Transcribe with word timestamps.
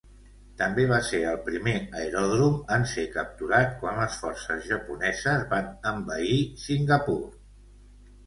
També 0.59 0.83
va 0.91 0.95
ser 1.07 1.17
el 1.31 1.35
primer 1.49 1.73
aeròdrom 1.99 2.55
en 2.77 2.87
ser 2.93 3.03
capturat 3.17 3.77
quan 3.83 4.01
les 4.03 4.17
forces 4.23 4.65
japoneses 4.71 5.45
van 5.53 5.69
invadir 5.91 6.39
Singapur. 6.65 7.21